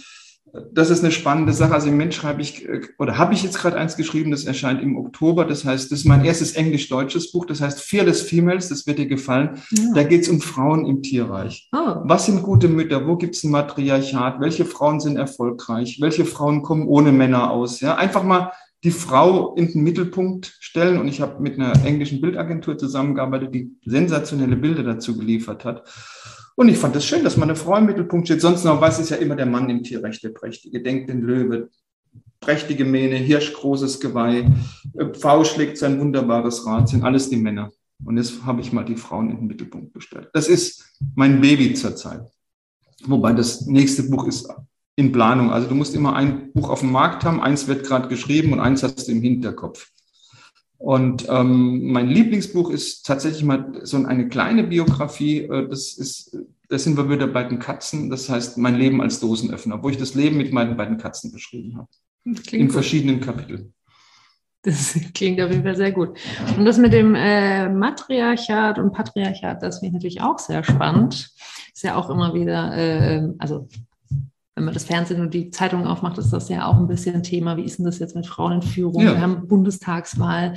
[0.72, 1.74] das ist eine spannende Sache.
[1.74, 4.82] Also im Moment schreibe ich, äh, oder habe ich jetzt gerade eins geschrieben, das erscheint
[4.82, 5.46] im Oktober.
[5.46, 7.46] Das heißt, das ist mein erstes englisch-deutsches Buch.
[7.46, 9.62] Das heißt Fearless Females, das wird dir gefallen.
[9.72, 9.84] Ja.
[9.94, 11.70] Da geht es um Frauen im Tierreich.
[11.72, 12.02] Oh.
[12.04, 13.08] Was sind gute Mütter?
[13.08, 14.40] Wo gibt es ein Matriarchat?
[14.40, 15.98] Welche Frauen sind erfolgreich?
[16.00, 17.82] Welche Frauen kommen ohne Männer aus?
[17.82, 18.52] Ja, einfach mal
[18.84, 21.00] die Frau in den Mittelpunkt stellen.
[21.00, 25.84] Und ich habe mit einer englischen Bildagentur zusammengearbeitet, die sensationelle Bilder dazu geliefert hat.
[26.56, 28.42] Und ich fand es das schön, dass meine Frau im Mittelpunkt steht.
[28.42, 30.82] Sonst noch weiß es ja immer der Mann im Tierrecht, der prächtige.
[30.82, 31.70] Denkt den Löwe,
[32.40, 34.46] prächtige Mähne, Hirsch, großes Geweih,
[34.98, 37.72] äh, Pfau schlägt sein wunderbares Rad, sind alles die Männer.
[38.04, 40.30] Und jetzt habe ich mal die Frauen in den Mittelpunkt gestellt.
[40.34, 42.22] Das ist mein Baby zurzeit.
[43.06, 44.50] Wobei das nächste Buch ist
[44.96, 45.52] in Planung.
[45.52, 48.60] Also du musst immer ein Buch auf dem Markt haben, eins wird gerade geschrieben und
[48.60, 49.92] eins hast du im Hinterkopf.
[50.78, 55.42] Und ähm, mein Lieblingsbuch ist tatsächlich mal so eine kleine Biografie.
[55.42, 56.38] Äh, das ist,
[56.70, 58.10] da sind wir wieder bei den Katzen.
[58.10, 61.78] Das heißt, mein Leben als Dosenöffner, wo ich das Leben mit meinen beiden Katzen beschrieben
[61.78, 61.88] habe.
[62.52, 62.74] In gut.
[62.74, 63.74] verschiedenen Kapiteln.
[64.64, 66.18] Das klingt auf jeden Fall sehr gut.
[66.58, 71.32] Und das mit dem äh, Matriarchat und Patriarchat, das finde ich natürlich auch sehr spannend.
[71.74, 73.68] Ist ja auch immer wieder, äh, also
[74.56, 77.58] wenn man das Fernsehen und die Zeitung aufmacht, ist das ja auch ein bisschen Thema.
[77.58, 79.04] Wie ist denn das jetzt mit Frauen in Führung?
[79.04, 79.14] Ja.
[79.14, 80.54] Wir haben Bundestagswahl.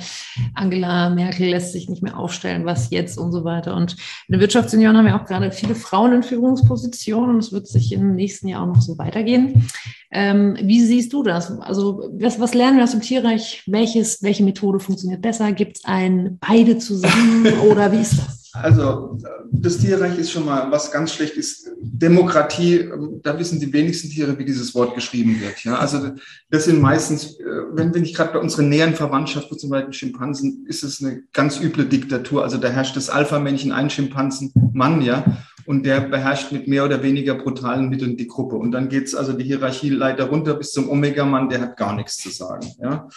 [0.55, 2.65] Angela Merkel lässt sich nicht mehr aufstellen.
[2.65, 3.75] Was jetzt und so weiter.
[3.75, 7.67] Und in der Wirtschaftsunion haben wir auch gerade viele Frauen in Führungspositionen und es wird
[7.67, 9.67] sich im nächsten Jahr auch noch so weitergehen.
[10.11, 11.59] Ähm, wie siehst du das?
[11.59, 13.63] Also was, was lernen wir aus dem Tierreich?
[13.67, 15.51] Welches, welche Methode funktioniert besser?
[15.51, 18.38] Gibt es ein beide zusammen oder wie ist das?
[18.53, 19.17] Also
[19.51, 21.69] das Tierreich ist schon mal was ganz schlecht ist.
[21.81, 22.89] Demokratie,
[23.21, 25.63] da wissen die wenigsten Tiere, wie dieses Wort geschrieben wird.
[25.63, 26.11] Ja, also
[26.49, 30.65] das sind meistens, äh, wenn wir nicht gerade bei unserer näheren Verwandtschaft, zum Beispiel Schimpansen,
[30.67, 32.43] ist es eine ganz üble Diktatur.
[32.43, 35.25] Also da herrscht das Alpha-Männchen, ein Schimpansen-Mann, ja,
[35.65, 38.55] und der beherrscht mit mehr oder weniger brutalen Mitteln die Gruppe.
[38.55, 42.17] Und dann geht's also die Hierarchie leider runter bis zum Omega-Mann, der hat gar nichts
[42.17, 42.67] zu sagen.
[42.81, 43.07] Ja.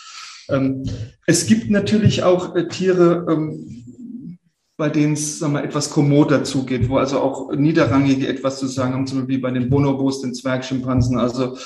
[0.51, 0.85] Ähm,
[1.27, 3.85] es gibt natürlich auch äh, Tiere, ähm,
[4.77, 8.95] bei denen es sagen wir, etwas kommoder zugeht, wo also auch Niederrangige etwas zu sagen
[8.95, 11.57] haben, zum Beispiel bei den Bonobos, den Zwergschimpansen, also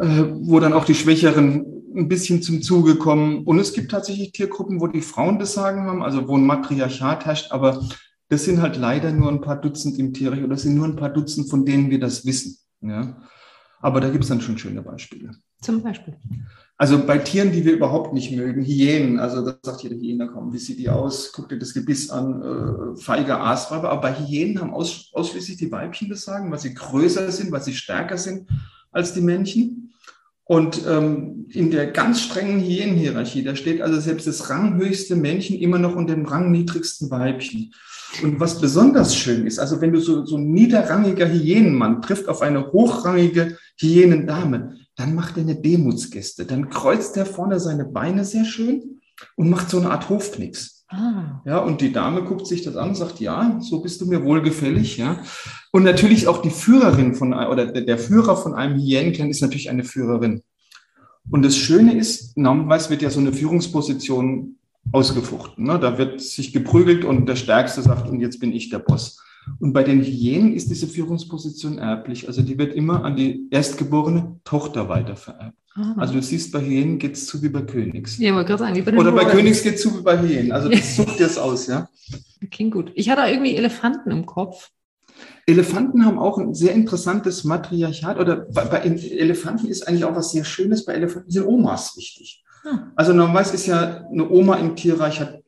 [0.00, 3.44] äh, wo dann auch die Schwächeren ein bisschen zum Zuge kommen.
[3.44, 7.24] Und es gibt tatsächlich Tiergruppen, wo die Frauen das Sagen haben, also wo ein Matriarchat
[7.24, 7.82] herrscht, aber
[8.28, 10.96] das sind halt leider nur ein paar Dutzend im Tierreich oder das sind nur ein
[10.96, 12.58] paar Dutzend, von denen wir das wissen.
[12.80, 13.22] Ja?
[13.80, 15.32] Aber da gibt es dann schon schöne Beispiele.
[15.60, 16.16] Zum Beispiel.
[16.80, 20.54] Also bei Tieren, die wir überhaupt nicht mögen, Hyänen, also das sagt jeder Hyäne, komm,
[20.54, 21.30] wie sieht die aus?
[21.34, 23.90] Guck dir das Gebiss an, äh, feiger Aasräuber.
[23.90, 27.60] Aber bei Hyänen haben aus, ausschließlich die Weibchen das Sagen, weil sie größer sind, weil
[27.60, 28.48] sie stärker sind
[28.92, 29.92] als die Männchen.
[30.44, 35.78] Und ähm, in der ganz strengen Hyänenhierarchie, da steht also selbst das ranghöchste Männchen immer
[35.78, 37.74] noch unter dem rangniedrigsten Weibchen.
[38.22, 42.40] Und was besonders schön ist, also wenn du so, so ein niederrangiger Hyänenmann trifft auf
[42.40, 46.44] eine hochrangige Hyänendame, dann macht er eine Demutsgeste.
[46.44, 49.00] Dann kreuzt er vorne seine Beine sehr schön
[49.34, 50.84] und macht so eine Art Hofknicks.
[50.88, 51.40] Ah.
[51.46, 54.22] Ja, und die Dame guckt sich das an und sagt, ja, so bist du mir
[54.22, 55.22] wohlgefällig, ja.
[55.72, 59.84] Und natürlich auch die Führerin von, oder der Führer von einem Hyänenclan ist natürlich eine
[59.84, 60.42] Führerin.
[61.30, 64.56] Und das Schöne ist, normalerweise wird ja so eine Führungsposition
[64.92, 65.64] ausgefochten.
[65.64, 65.78] Ne?
[65.78, 69.22] Da wird sich geprügelt und der Stärkste sagt, und jetzt bin ich der Boss.
[69.58, 72.28] Und bei den Hyänen ist diese Führungsposition erblich.
[72.28, 75.56] Also die wird immer an die erstgeborene Tochter weitervererbt.
[75.74, 75.94] Ah.
[75.96, 78.18] Also du siehst, bei Hyänen geht es zu wie bei Königs.
[78.18, 80.20] Ja, aber gerade sagen, wie bei den Oder bei Königs geht es zu wie bei
[80.20, 80.52] Hyänen.
[80.52, 81.88] Also das sucht dir es aus, ja.
[82.50, 82.92] Klingt gut.
[82.94, 84.70] Ich hatte irgendwie Elefanten im Kopf.
[85.46, 88.18] Elefanten haben auch ein sehr interessantes Matriarchat.
[88.18, 90.84] Oder bei, bei Elefanten ist eigentlich auch was sehr Schönes.
[90.84, 92.42] Bei Elefanten sind Omas wichtig.
[92.62, 92.92] Hm.
[92.96, 95.42] Also normalerweise ist ja eine Oma im Tierreich hat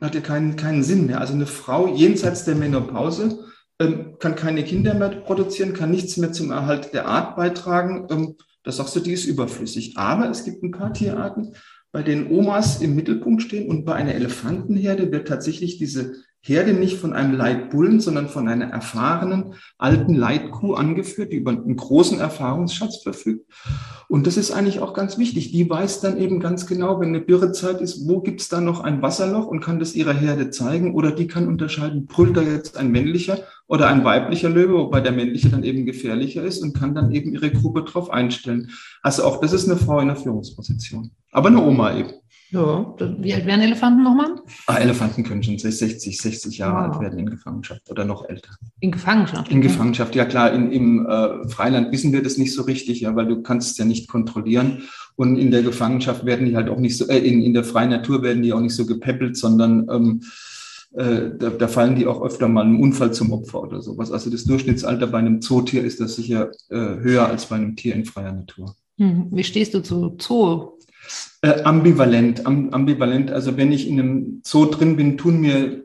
[0.00, 1.20] hat ja keinen, keinen Sinn mehr.
[1.20, 3.44] Also eine Frau jenseits der Menopause
[3.80, 8.06] ähm, kann keine Kinder mehr produzieren, kann nichts mehr zum Erhalt der Art beitragen.
[8.10, 9.96] Ähm, da sagst du, die ist überflüssig.
[9.96, 11.54] Aber es gibt ein paar Tierarten,
[11.92, 16.14] bei denen Omas im Mittelpunkt stehen und bei einer Elefantenherde wird tatsächlich diese
[16.46, 21.74] Herde nicht von einem Leitbullen, sondern von einer erfahrenen alten Leitkuh angeführt, die über einen
[21.74, 23.50] großen Erfahrungsschatz verfügt.
[24.08, 25.52] Und das ist eigentlich auch ganz wichtig.
[25.52, 28.80] Die weiß dann eben ganz genau, wenn eine Dürrezeit ist, wo gibt es da noch
[28.80, 30.94] ein Wasserloch und kann das ihrer Herde zeigen.
[30.94, 35.12] Oder die kann unterscheiden, brüllt da jetzt ein männlicher oder ein weiblicher Löwe, wobei der
[35.12, 38.70] männliche dann eben gefährlicher ist und kann dann eben ihre Gruppe drauf einstellen.
[39.02, 41.10] Also auch das ist eine Frau in der Führungsposition.
[41.32, 42.12] Aber eine Oma eben.
[42.50, 44.36] Ja, wie alt werden Elefanten nochmal?
[44.68, 46.94] Ah, Elefanten können schon 60, 60 Jahre wow.
[46.94, 48.50] alt werden in Gefangenschaft oder noch älter.
[48.78, 49.50] In Gefangenschaft?
[49.50, 50.52] In Gefangenschaft, ja klar.
[50.52, 53.78] In, Im äh, Freiland wissen wir das nicht so richtig, ja, weil du kannst es
[53.78, 54.84] ja nicht kontrollieren.
[55.16, 57.90] Und in der Gefangenschaft werden die halt auch nicht so, äh, in, in der freien
[57.90, 60.22] Natur werden die auch nicht so gepäppelt, sondern ähm,
[60.96, 64.12] äh, da, da fallen die auch öfter mal einem Unfall zum Opfer oder sowas.
[64.12, 67.94] Also das Durchschnittsalter bei einem Zootier ist das sicher äh, höher als bei einem Tier
[67.94, 68.76] in freier Natur.
[68.98, 69.28] Hm.
[69.32, 70.78] Wie stehst du zu Zoo?
[71.42, 73.30] Äh, ambivalent, ambivalent.
[73.30, 75.84] Also wenn ich in einem Zoo drin bin, tun mir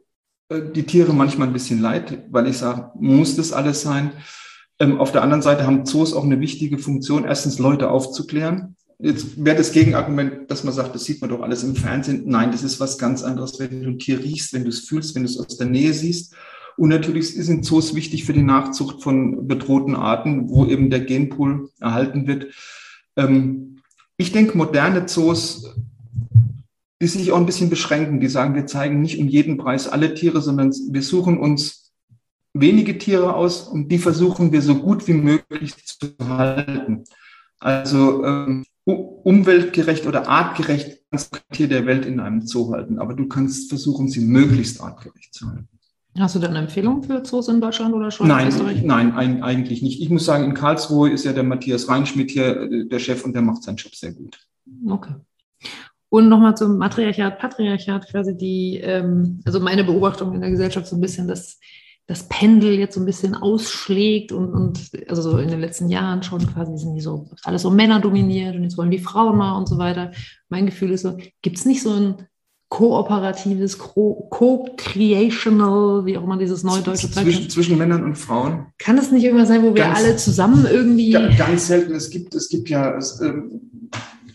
[0.50, 4.12] äh, die Tiere manchmal ein bisschen leid, weil ich sage, muss das alles sein?
[4.80, 8.76] Ähm, auf der anderen Seite haben Zoos auch eine wichtige Funktion, erstens Leute aufzuklären.
[9.02, 12.24] Jetzt wäre das Gegenargument, dass man sagt, das sieht man doch alles im Fernsehen.
[12.26, 15.16] Nein, das ist was ganz anderes, wenn du ein Tier riechst, wenn du es fühlst,
[15.16, 16.36] wenn du es aus der Nähe siehst.
[16.76, 21.70] Und natürlich sind Zoos wichtig für die Nachzucht von bedrohten Arten, wo eben der Genpool
[21.80, 22.48] erhalten wird.
[23.16, 23.82] Ähm,
[24.18, 25.76] ich denke, moderne Zoos,
[27.02, 30.14] die sich auch ein bisschen beschränken, die sagen, wir zeigen nicht um jeden Preis alle
[30.14, 31.94] Tiere, sondern wir suchen uns
[32.54, 37.06] wenige Tiere aus und die versuchen wir so gut wie möglich zu halten.
[37.60, 43.28] Also ähm, umweltgerecht oder artgerecht du Tier der Welt in einem Zoo halten, aber du
[43.28, 45.68] kannst versuchen, sie möglichst artgerecht zu halten.
[46.18, 48.28] Hast du da eine Empfehlung für Zoos in Deutschland oder schon?
[48.28, 48.52] Nein,
[48.84, 50.02] nein, ein, eigentlich nicht.
[50.02, 53.34] Ich muss sagen, in Karlsruhe ist ja der Matthias Reinschmidt hier äh, der Chef und
[53.34, 54.38] der macht seinen Job sehr gut.
[54.88, 55.14] Okay.
[56.10, 60.96] Und nochmal zum Matriarchat, Patriarchat, quasi die, ähm, also meine Beobachtung in der Gesellschaft so
[60.96, 61.60] ein bisschen, dass
[62.10, 66.24] das Pendel jetzt so ein bisschen ausschlägt und, und also so in den letzten Jahren
[66.24, 69.56] schon quasi sind die so alles so Männer dominiert und jetzt wollen die Frauen mal
[69.56, 70.10] und so weiter.
[70.50, 72.16] Mein Gefühl ist so, gibt es nicht so ein
[72.70, 78.66] kooperatives, co-creational, wie auch immer dieses neudeutsche Zeug zwischen, zwischen Männern und Frauen.
[78.80, 81.12] Kann es nicht irgendwas sein, wo wir ganz, alle zusammen irgendwie.
[81.12, 81.94] Ganz selten.
[81.94, 83.34] Es gibt, es gibt ja äh,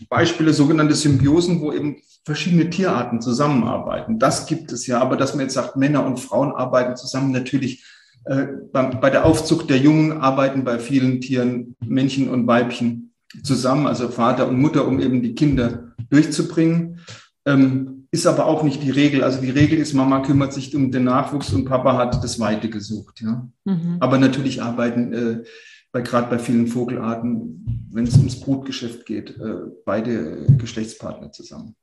[0.09, 4.19] Beispiele, sogenannte Symbiosen, wo eben verschiedene Tierarten zusammenarbeiten.
[4.19, 7.85] Das gibt es ja, aber dass man jetzt sagt, Männer und Frauen arbeiten zusammen, natürlich
[8.25, 13.87] äh, bei, bei der Aufzucht der Jungen arbeiten bei vielen Tieren Männchen und Weibchen zusammen,
[13.87, 17.01] also Vater und Mutter, um eben die Kinder durchzubringen.
[17.47, 19.25] Ähm, ist aber auch nicht die Regel.
[19.25, 22.71] Also die Regel ist, Mama kümmert sich um den Nachwuchs und Papa hat das Weite
[22.71, 23.21] gesucht.
[23.21, 23.49] Ja?
[23.65, 23.97] Mhm.
[23.99, 25.43] Aber natürlich arbeiten äh,
[25.91, 31.75] bei gerade bei vielen Vogelarten, wenn es ums Brutgeschäft geht, äh, beide Geschlechtspartner zusammen.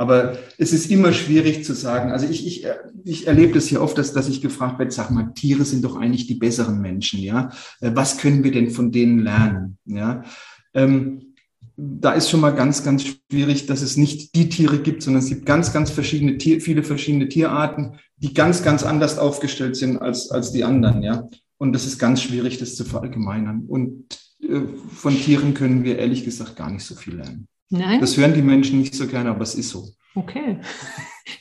[0.00, 2.10] Aber es ist immer schwierig zu sagen.
[2.10, 2.66] Also ich, ich,
[3.04, 5.94] ich erlebe das hier oft, dass, dass ich gefragt werde, sag mal, Tiere sind doch
[5.94, 7.50] eigentlich die besseren Menschen, ja.
[7.82, 9.76] Äh, was können wir denn von denen lernen?
[9.84, 10.24] Ja.
[10.72, 11.34] Ähm,
[11.76, 15.28] da ist schon mal ganz, ganz schwierig, dass es nicht die Tiere gibt, sondern es
[15.28, 20.30] gibt ganz, ganz verschiedene Tier, viele verschiedene Tierarten, die ganz, ganz anders aufgestellt sind als,
[20.30, 21.28] als die anderen, ja.
[21.58, 23.66] Und das ist ganz schwierig, das zu verallgemeinern.
[23.68, 24.06] Und
[24.42, 24.62] äh,
[24.94, 27.48] von Tieren können wir ehrlich gesagt gar nicht so viel lernen.
[27.70, 28.00] Nein.
[28.00, 29.88] Das hören die Menschen nicht so gerne, aber es ist so.
[30.14, 30.58] Okay.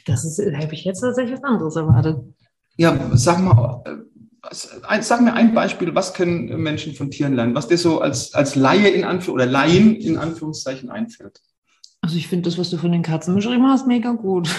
[0.06, 2.18] Das ist, habe ich jetzt tatsächlich was anderes erwartet.
[2.78, 7.68] Ja, sag mal, äh, sag mir ein Beispiel, was können Menschen von Tieren lernen, was
[7.68, 11.42] dir so als, als Laie in Anführungszeichen oder Laien in Anführungszeichen einfällt.
[12.02, 14.50] Also ich finde das, was du von den Katzen beschrieben hast, mega gut.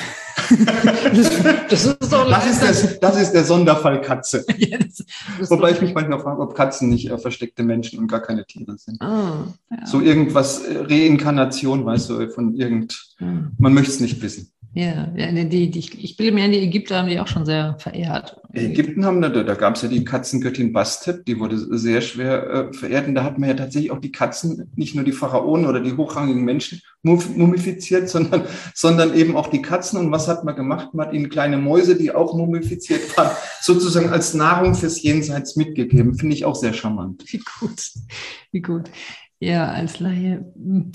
[0.51, 4.45] Das, das, ist das, ist der, das ist der Sonderfall Katze.
[4.59, 8.21] ja, das, Wobei ich mich manchmal frage, ob Katzen nicht äh, versteckte Menschen und gar
[8.21, 8.99] keine Tiere sind.
[9.01, 9.87] Oh, ja.
[9.87, 13.53] So irgendwas, äh, Reinkarnation, weißt du, von irgend, hm.
[13.59, 14.51] man möchte es nicht wissen.
[14.72, 18.40] Ja, die, die, ich bilde mir an, die Ägypter haben die auch schon sehr verehrt.
[18.52, 22.72] Ägypten haben, da, da gab es ja die Katzengöttin Bastet, die wurde sehr schwer äh,
[22.72, 23.09] verehrt.
[23.09, 25.96] Und da hat man ja tatsächlich auch die Katzen, nicht nur die Pharaonen oder die
[25.96, 29.98] hochrangigen Menschen mumifiziert, sondern, sondern eben auch die Katzen.
[29.98, 30.94] Und was hat man gemacht?
[30.94, 33.30] Man hat ihnen kleine Mäuse, die auch mumifiziert waren,
[33.61, 36.14] sozusagen als Nahrung fürs Jenseits mitgegeben.
[36.14, 37.24] Finde ich auch sehr charmant.
[37.26, 37.90] Wie gut,
[38.52, 38.88] wie gut.
[39.40, 40.92] Ja, als Laie hm,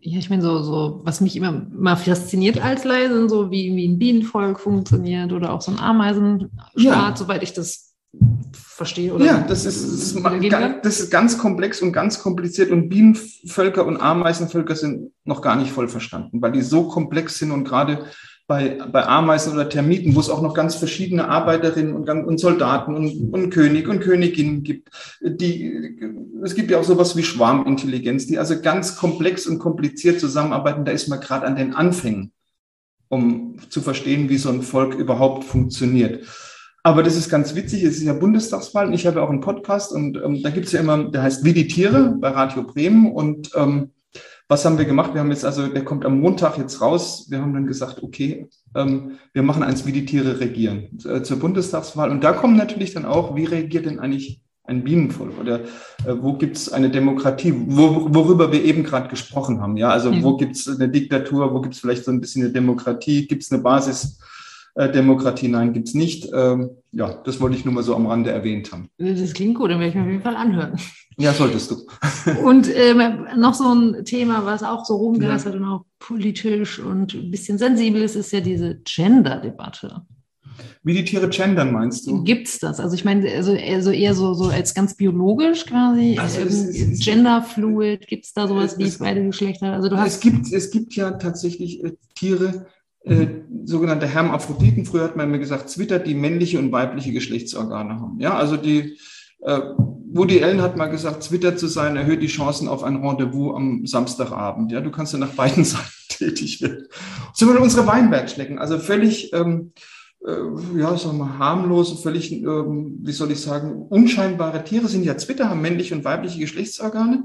[0.00, 3.74] ja, ich meine, so, so, was mich immer mal fasziniert als Laie, sind so wie,
[3.76, 7.14] wie ein Bienenvolk funktioniert oder auch so ein Ameisenstaat, ja.
[7.16, 7.94] soweit ich das
[8.52, 9.14] verstehe.
[9.14, 10.24] Oder ja, das ist, das, ist,
[10.82, 15.72] das ist ganz komplex und ganz kompliziert und Bienenvölker und Ameisenvölker sind noch gar nicht
[15.72, 18.06] voll verstanden, weil die so komplex sind und gerade
[18.46, 22.94] bei, bei Ameisen oder Termiten, wo es auch noch ganz verschiedene Arbeiterinnen und, und Soldaten
[22.94, 24.90] und, und König und Königinnen gibt.
[25.20, 25.98] Die,
[26.44, 30.84] es gibt ja auch sowas wie Schwarmintelligenz, die also ganz komplex und kompliziert zusammenarbeiten.
[30.84, 32.32] Da ist man gerade an den Anfängen,
[33.08, 36.24] um zu verstehen, wie so ein Volk überhaupt funktioniert.
[36.84, 38.94] Aber das ist ganz witzig, es ist ja Bundestagswahl.
[38.94, 41.42] Ich habe ja auch einen Podcast und ähm, da gibt es ja immer, der heißt
[41.42, 43.90] Wie die Tiere bei Radio Bremen und ähm,
[44.48, 45.12] was haben wir gemacht?
[45.12, 47.26] Wir haben jetzt also, der kommt am Montag jetzt raus.
[47.28, 51.38] Wir haben dann gesagt, okay, ähm, wir machen eins, wie die Tiere regieren äh, zur
[51.38, 52.10] Bundestagswahl.
[52.10, 56.34] Und da kommen natürlich dann auch, wie reagiert denn eigentlich ein Bienenvolk oder äh, wo
[56.34, 59.76] gibt es eine Demokratie, wo, worüber wir eben gerade gesprochen haben.
[59.76, 60.22] Ja, also mhm.
[60.22, 63.42] wo gibt es eine Diktatur, wo gibt es vielleicht so ein bisschen eine Demokratie, gibt
[63.42, 64.18] es eine Basis
[64.76, 66.28] Demokratie, nein, gibt es nicht.
[66.34, 68.88] Ähm, ja, das wollte ich nur mal so am Rande erwähnt haben.
[68.98, 70.78] Das klingt gut, dann werde ich mir auf jeden Fall anhören.
[71.18, 71.76] Ja, solltest du.
[72.44, 75.60] und ähm, noch so ein Thema, was auch so rumgeistert ja.
[75.60, 80.02] und auch politisch und ein bisschen sensibel ist, ist ja diese Gender-Debatte.
[80.82, 82.22] Wie die Tiere gendern, meinst du?
[82.22, 82.80] Gibt es das?
[82.80, 88.06] Also ich meine, also, also eher so, so als ganz biologisch quasi, also ähm, genderfluid,
[88.06, 89.72] gibt es da sowas wie beide Geschlechter?
[89.72, 92.66] Also du hast es, gibt, es gibt ja tatsächlich äh, Tiere,
[93.06, 93.28] äh,
[93.64, 94.84] sogenannte Hermaphroditen.
[94.84, 98.20] Früher hat man mir gesagt, Zwitter, die männliche und weibliche Geschlechtsorgane haben.
[98.20, 98.98] Ja, also die,
[99.40, 99.60] äh,
[100.12, 103.86] Woody Allen hat mal gesagt, Zwitter zu sein erhöht die Chancen auf ein Rendezvous am
[103.86, 104.72] Samstagabend.
[104.72, 106.86] Ja, du kannst ja nach beiden Seiten tätig werden.
[107.34, 109.72] Zum Beispiel unsere Weinbergschnecken, also völlig, ähm,
[110.26, 115.16] äh, ja, sagen wir harmlose, völlig, ähm, wie soll ich sagen, unscheinbare Tiere sind ja
[115.16, 117.24] Zwitter, haben männliche und weibliche Geschlechtsorgane.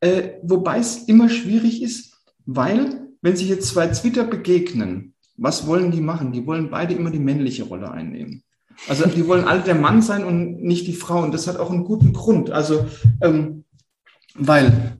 [0.00, 5.90] Äh, wobei es immer schwierig ist, weil wenn sich jetzt zwei Zwitter begegnen, was wollen
[5.90, 6.30] die machen?
[6.30, 8.44] Die wollen beide immer die männliche Rolle einnehmen.
[8.86, 11.24] Also die wollen alle der Mann sein und nicht die Frau.
[11.24, 12.52] Und das hat auch einen guten Grund.
[12.52, 12.86] Also,
[13.20, 13.64] ähm,
[14.36, 14.96] weil,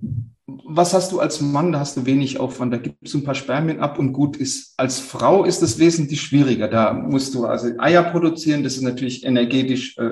[0.47, 1.71] was hast du als Mann?
[1.71, 2.73] Da hast du wenig Aufwand.
[2.73, 4.75] Da gibst du ein paar Spermien ab und gut ist.
[4.77, 6.67] Als Frau ist es wesentlich schwieriger.
[6.67, 8.65] Da musst du also Eier produzieren.
[8.65, 10.11] Das ist natürlich energetisch äh,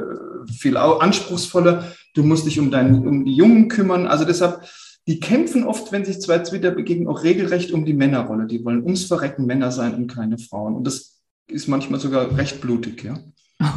[0.52, 1.92] viel anspruchsvoller.
[2.14, 4.06] Du musst dich um, dein, um die Jungen kümmern.
[4.06, 4.60] Also deshalb
[5.06, 8.46] die kämpfen oft, wenn sich zwei Zwitter begegnen, auch regelrecht um die Männerrolle.
[8.46, 10.74] Die wollen ums Verrecken Männer sein und keine Frauen.
[10.74, 13.18] Und das ist manchmal sogar recht blutig, ja.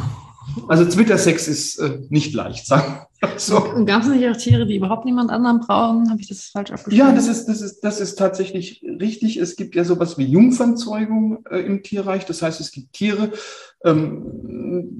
[0.66, 3.58] Also Zwittersex ist äh, nicht leicht, sagen so.
[3.58, 6.08] Und gab es nicht auch Tiere, die überhaupt niemand anderen brauchen?
[6.10, 6.98] Habe ich das falsch abgeschrieben?
[6.98, 9.38] Ja, das ist, das, ist, das ist tatsächlich richtig.
[9.38, 12.26] Es gibt ja sowas wie Jungfernzeugung äh, im Tierreich.
[12.26, 13.32] Das heißt, es gibt Tiere,
[13.84, 14.22] ähm,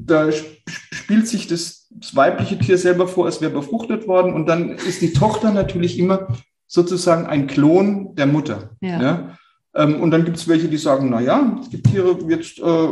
[0.06, 4.32] da spielt sich das, das weibliche Tier selber vor, es wäre befruchtet worden.
[4.32, 6.28] Und dann ist die Tochter natürlich immer
[6.66, 8.70] sozusagen ein Klon der Mutter.
[8.80, 9.02] Ja.
[9.02, 9.38] ja?
[9.74, 12.88] Ähm, und dann gibt es welche, die sagen, na ja, es gibt Tiere, jetzt äh,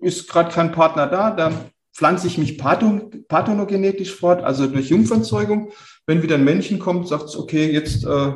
[0.00, 1.52] ist gerade kein Partner da, da
[1.94, 5.72] pflanze ich mich pathon pathonogenetisch fort, also durch Jungfernzeugung.
[6.06, 8.32] Wenn wieder ein Männchen kommt, sagt es, okay, jetzt äh,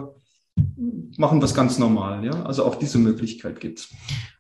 [1.17, 2.25] machen wir es ganz normal.
[2.25, 2.45] Ja?
[2.45, 3.89] Also auch diese Möglichkeit gibt es.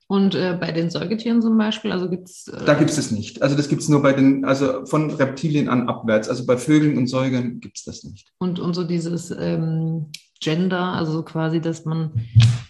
[0.09, 2.47] Und äh, bei den Säugetieren zum Beispiel, also gibt es.
[2.47, 3.43] Äh da gibt es nicht.
[3.43, 6.29] Also das gibt es nur bei den, also von Reptilien an abwärts.
[6.29, 8.29] Also bei Vögeln und Säugern gibt es das nicht.
[8.39, 10.07] Und, und so dieses ähm,
[10.41, 12.13] Gender, also quasi, dass man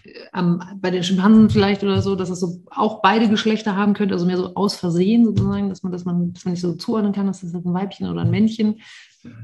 [0.03, 3.93] äh, am, bei den Schimpansen vielleicht oder so, dass es so auch beide Geschlechter haben
[3.93, 6.73] könnte, also mehr so aus Versehen sozusagen, dass man, dass man, dass man nicht so
[6.73, 8.79] zuordnen kann, dass das ein Weibchen oder ein Männchen.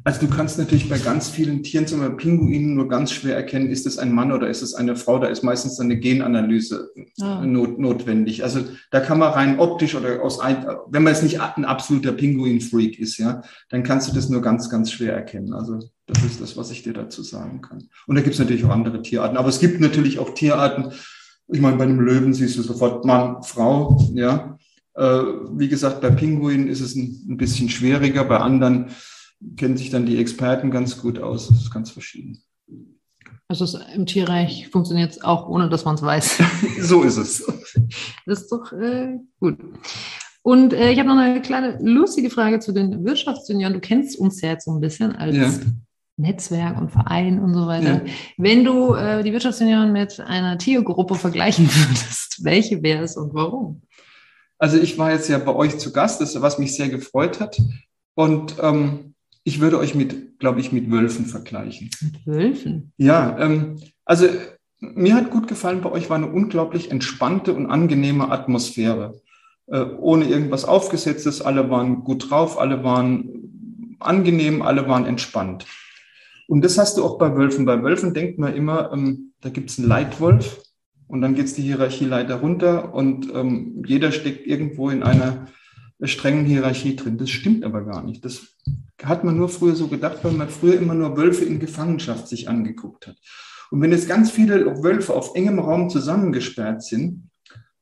[0.03, 3.69] Also du kannst natürlich bei ganz vielen Tieren, zum Beispiel Pinguinen, nur ganz schwer erkennen,
[3.69, 5.17] ist es ein Mann oder ist es eine Frau.
[5.17, 6.91] Da ist meistens eine Genanalyse
[7.21, 7.45] ah.
[7.45, 8.43] not, notwendig.
[8.43, 12.11] Also da kann man rein optisch oder aus ein, wenn man jetzt nicht ein absoluter
[12.11, 15.53] Pinguin-Freak ist, ja, dann kannst du das nur ganz, ganz schwer erkennen.
[15.53, 17.87] Also das ist das, was ich dir dazu sagen kann.
[18.07, 19.37] Und da gibt es natürlich auch andere Tierarten.
[19.37, 20.91] Aber es gibt natürlich auch Tierarten.
[21.47, 24.57] Ich meine, bei einem Löwen siehst du sofort Mann, Frau, ja.
[24.95, 28.25] Äh, wie gesagt, bei Pinguinen ist es ein, ein bisschen schwieriger.
[28.25, 28.87] Bei anderen
[29.57, 31.47] kennen sich dann die Experten ganz gut aus.
[31.47, 32.43] Das ist ganz verschieden.
[33.47, 36.41] Also im Tierreich funktioniert es auch, ohne dass man es weiß.
[36.79, 37.45] so ist es.
[38.25, 39.57] Das ist doch äh, gut.
[40.41, 43.73] Und äh, ich habe noch eine kleine lustige Frage zu den Wirtschaftsjunioren.
[43.73, 45.51] Du kennst uns ja jetzt so ein bisschen als ja.
[46.17, 48.05] Netzwerk und Verein und so weiter.
[48.05, 48.13] Ja.
[48.37, 53.81] Wenn du äh, die Wirtschaftsjunioren mit einer Tiergruppe vergleichen würdest, welche wäre es und warum?
[54.57, 57.61] Also ich war jetzt ja bei euch zu Gast, das, was mich sehr gefreut hat.
[58.15, 59.12] Und ähm,
[59.43, 61.89] ich würde euch mit, glaube ich, mit Wölfen vergleichen.
[62.01, 62.93] Mit Wölfen?
[62.97, 64.27] Ja, ähm, also
[64.79, 69.21] mir hat gut gefallen, bei euch war eine unglaublich entspannte und angenehme Atmosphäre.
[69.67, 75.65] Äh, ohne irgendwas Aufgesetztes, alle waren gut drauf, alle waren angenehm, alle waren entspannt.
[76.47, 77.65] Und das hast du auch bei Wölfen.
[77.65, 80.61] Bei Wölfen denkt man immer, ähm, da gibt es einen Leitwolf
[81.07, 85.47] und dann geht es die Hierarchieleiter runter und ähm, jeder steckt irgendwo in einer
[86.01, 87.17] strengen Hierarchie drin.
[87.17, 88.25] Das stimmt aber gar nicht.
[88.25, 88.57] Das
[89.03, 92.49] hat man nur früher so gedacht, weil man früher immer nur Wölfe in Gefangenschaft sich
[92.49, 93.17] angeguckt hat.
[93.71, 97.29] Und wenn jetzt ganz viele Wölfe auf engem Raum zusammengesperrt sind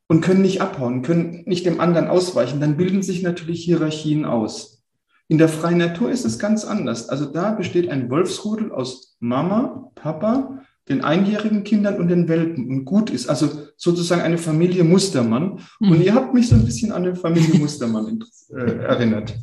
[0.07, 4.83] und können nicht abhauen, können nicht dem anderen ausweichen, dann bilden sich natürlich Hierarchien aus.
[5.27, 7.09] In der freien Natur ist es ganz anders.
[7.09, 12.85] Also da besteht ein Wolfsrudel aus Mama, Papa, den einjährigen Kindern und den Welpen und
[12.85, 13.29] gut ist.
[13.29, 15.59] Also sozusagen eine Familie Mustermann.
[15.79, 16.01] Und mhm.
[16.01, 19.33] ihr habt mich so ein bisschen an eine Familie Mustermann äh, erinnert.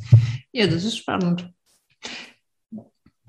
[0.53, 1.51] Ja, das ist spannend.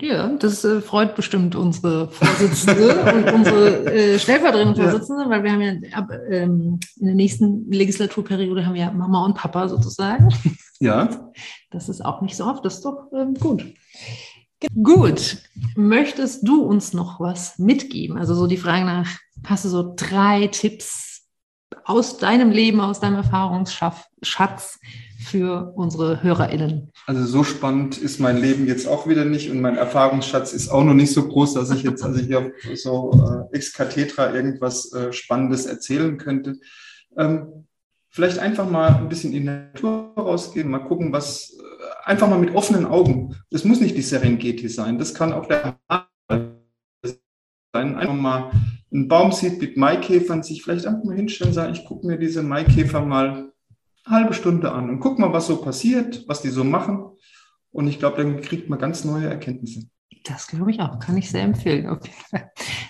[0.02, 5.30] Ja, das äh, freut bestimmt unsere Vorsitzende und unsere äh, stellvertretende Vorsitzende, ja.
[5.30, 9.36] weil wir haben ja ab, ähm, in der nächsten Legislaturperiode haben wir ja Mama und
[9.36, 10.30] Papa sozusagen.
[10.82, 11.10] Ja.
[11.72, 13.66] Das ist auch nicht so oft, das ist doch ähm, gut.
[14.82, 15.40] Gut,
[15.76, 18.18] möchtest du uns noch was mitgeben?
[18.18, 19.10] Also so die Frage nach,
[19.46, 21.28] hast du so drei Tipps
[21.84, 24.80] aus deinem Leben, aus deinem Erfahrungsschatz
[25.20, 26.92] für unsere HörerInnen?
[27.06, 30.84] Also so spannend ist mein Leben jetzt auch wieder nicht und mein Erfahrungsschatz ist auch
[30.84, 33.12] noch nicht so groß, dass ich jetzt also hier so
[33.52, 36.56] äh, ex cathedra irgendwas äh, Spannendes erzählen könnte.
[37.18, 37.66] Ähm,
[38.10, 41.58] vielleicht einfach mal ein bisschen in die Natur rausgehen, mal gucken, was
[42.06, 43.36] einfach mal mit offenen Augen.
[43.52, 45.78] Das muss nicht die Serengeti sein, das kann auch der
[46.28, 46.56] sein.
[47.74, 48.52] Einfach mal
[48.92, 52.42] einen Baum sieht mit Maikäfern, sich vielleicht einfach mal hinstellen sagen, ich gucke mir diese
[52.42, 53.52] Maikäfer mal
[54.10, 57.06] halbe Stunde an und guck mal, was so passiert, was die so machen.
[57.72, 59.88] Und ich glaube, dann kriegt man ganz neue Erkenntnisse.
[60.26, 61.90] Das glaube ich auch, kann ich sehr empfehlen.
[61.90, 62.12] Okay.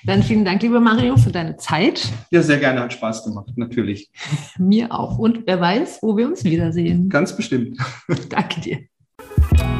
[0.06, 2.12] Dann vielen Dank, lieber Mario, für deine Zeit.
[2.32, 4.10] Ja, sehr gerne, hat Spaß gemacht, natürlich.
[4.58, 5.20] Mir auch.
[5.20, 7.10] Und wer weiß, wo wir uns wiedersehen.
[7.10, 7.78] Ganz bestimmt.
[8.30, 9.79] Danke dir.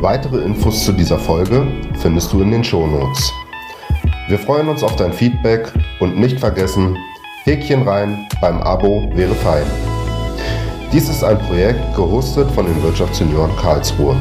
[0.00, 1.66] Weitere Infos zu dieser Folge
[2.00, 3.30] findest du in den Shownotes.
[4.28, 5.70] Wir freuen uns auf dein Feedback
[6.00, 6.96] und nicht vergessen,
[7.44, 9.66] Häkchen rein beim Abo wäre fein.
[10.90, 14.16] Dies ist ein Projekt gehostet von den Wirtschaftssenioren Karlsruhe.